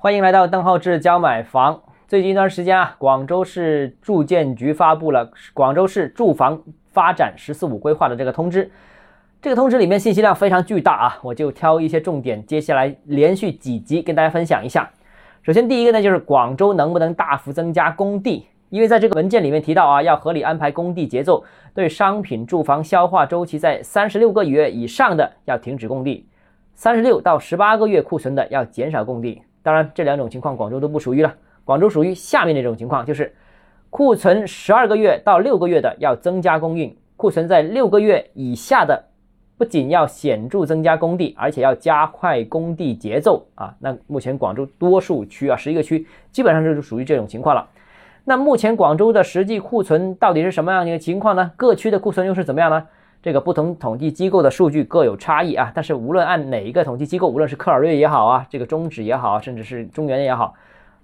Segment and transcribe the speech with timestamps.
[0.00, 1.82] 欢迎来到邓浩志教买房。
[2.06, 8.70] 最近一段时间啊，广州市住建局发布了广州市住房发展“十四五”规划的这个通知。
[9.42, 14.88] 这个通知里面信息量非常巨大啊，我就挑一些重点，接下来连续几集跟大家分享一下。
[15.42, 18.46] 首先，第一个呢，就是广州能不能大幅增加供地？
[18.70, 21.42] 因为在这个文件里面提到啊，要合理安排供地节奏，
[21.74, 26.24] 对商品住房消化周期在三十六个月以上的要停止供地，
[26.76, 29.42] 三十六到十八个月库存的要减少供地。
[29.68, 31.34] 当然，这两种情况广州都不属于了。
[31.62, 33.34] 广州属于下面那种情况，就是
[33.90, 39.04] 库存十二个月到六个月的要增加供应，库存在六个月以下的
[39.58, 43.74] 不仅要显著增加供地，而且要加快供地节奏啊。
[43.80, 47.68] 那目前广州多数区啊，十一个区基本上就是属于这种情况了。
[48.24, 51.50] 那目前广州的实际库存到底是什么样的一个情况呢？
[51.58, 52.86] 各区的库存又是怎么样呢？
[53.20, 60.54] 这个不同统计机构的数据各有差异啊，但是无论按哪一个统计机构，无论是科尔瑞也好啊，这个中指也好，甚至是中原也好，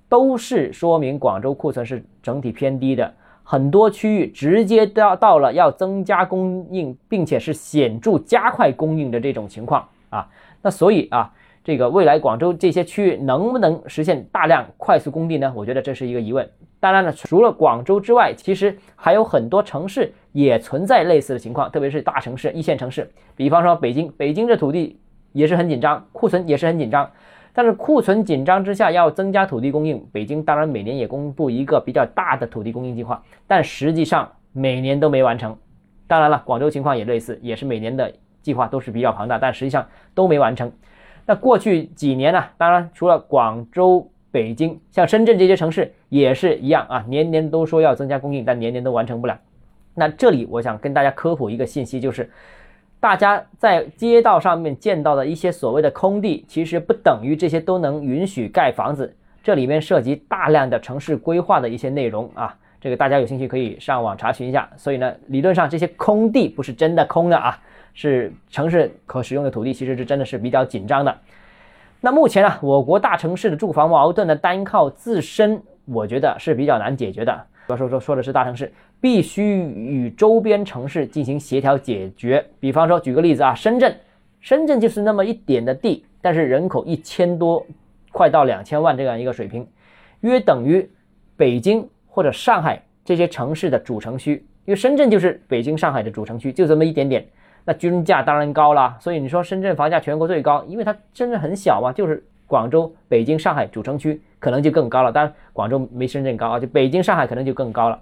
[0.08, 10.28] 都是说明广州库存是整体偏低的，很多区域直接到到了要增加供应，并且是显著加快供应的这种情况啊。
[10.62, 11.32] 那所以啊，
[11.64, 15.52] 这个未来广州这些区域能不能实现大量快速供地呢？
[15.56, 16.48] 我觉得这是一个疑问。
[16.78, 24.98] 当然了，除了广州之外，其实还有很多城市也存在类似的情况，特别是大城市、一线城市，比方说北京，北京这土地
[25.32, 27.08] 也是很紧张，库存也是很紧张。
[27.52, 35.56] 但是库存紧张之下，要增加土地供应，北京当然每年也公布一个比较大的土地供应计划，但实际上每年都没完成。
[36.08, 40.70] 当然了，广州情况也类似，也是每年的计划都是比较庞大，但实际上都没完成。
[41.24, 42.44] 那过去几年呢？
[42.58, 44.10] 当然除了广州。
[44.34, 49.38] 北京像深圳这些城市也是一样啊，年年都说要增加供应，但年年都完成不了。
[49.94, 52.28] 那这里我想跟大家科普一个信息，就是
[53.00, 59.14] 大家在街道上面见到的一些所谓的空地，其实不等于这些都能允许盖房子。
[59.42, 64.68] 这里面涉及大量的城市规划的一些内容啊，这个大家有兴趣可以上网查询一下。
[64.76, 67.58] 所以呢，理论上这些空地不是真的空的啊，
[67.92, 71.14] 是城市可使用的土地，其实是真的是比较紧张的。
[72.00, 77.46] 那目前呢，我国大城市的住房矛盾呢，单靠自身，我觉得是比较难解决的。
[77.68, 82.44] 要说说说的是大城市，必须与周边城市进行协调解决。
[82.60, 83.96] 比方说，举个例子啊，深圳，
[84.40, 87.64] 深圳就是那么一点的地，但是人口一千多，
[88.12, 89.66] 快到两千万这样一个水平，
[90.20, 90.88] 约等于
[91.36, 94.44] 北京或者上海这些城市的主城区。
[94.66, 97.26] 因为深圳就是北京、上海的主城区，就这么一点点。
[97.66, 105.10] 那均价当然高了，所以你说深圳房价全国最高，因为它深圳很小嘛，就是广州、北京、上海主城区可能就更高了。
[105.10, 107.98] 当然广州没深圳高啊，就北京、上海可能就更高了。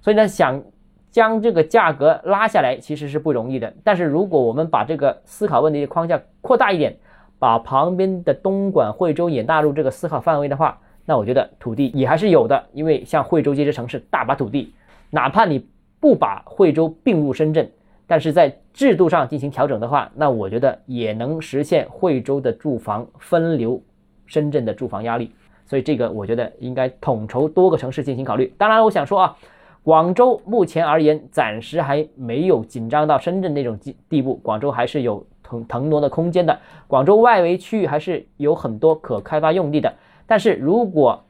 [0.00, 0.62] 所以呢，想
[1.10, 3.70] 将这个价格拉下来其实是不容易的。
[3.84, 6.96] 但是如果我们把这个思考问题的框架扩大一点，
[7.38, 14.72] 把旁边的东莞、惠州也纳入这个思考范围的话，那我觉得土地也还是有的，因为像惠州这些城市大把土地，
[15.10, 15.68] 哪怕你
[16.00, 17.70] 不把惠州并入深圳。
[18.06, 23.80] 但是在制度上进行调整的话，那我觉得也能实现惠州的住房分流
[24.26, 25.34] 深圳的住房压力，
[25.66, 28.52] 所以这个我觉得应该统筹多个城市进行考虑。
[28.58, 29.36] 当然，我想说啊，
[29.82, 36.58] 广州目前而言暂时还没有紧张到深圳那种地地步，广州还是有腾腾挪的空间的。
[36.86, 39.92] 广州外围区域还是有很多可开发用地的。
[40.26, 41.22] 但是如果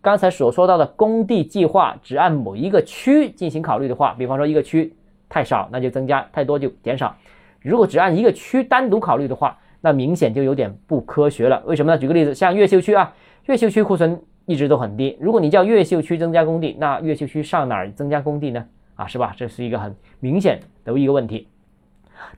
[0.00, 4.92] 刚才所说到的工地计划只按某一个区进行考虑的话，比方说一个区。
[5.28, 7.12] 太少那就增加，太多就减少。
[7.60, 11.62] 如果只按一个区单独考虑的话，那明显就有点不科学了。
[11.66, 11.98] 为什么呢？
[11.98, 13.14] 举个例子，像越秀区啊，
[13.46, 15.16] 越秀区库存一直都很低。
[15.20, 18.64] 如果你叫越秀区增加工地，那越秀区上哪儿增加工地呢？
[18.94, 19.34] 啊，是吧？
[19.36, 21.48] 这是一个很明显的一个问题。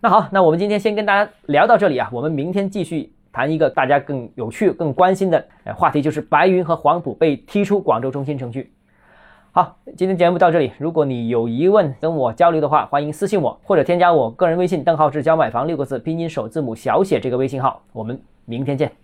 [0.01, 8.73] 那好，那我们今天先跟大家聊到这里啊，我们明天继续谈一个大家更有趣、更关心的话题，就是白云和黄埔被踢出广州中心城区。
[9.59, 10.71] 好，今天节目到这里。
[10.79, 17.83] 如果你有疑问跟我交流的话，欢迎私信我或者添加我个人微信“邓浩志教买房”六个字拼音首字母小写这个微信号。
[17.93, 18.99] 我们明天见。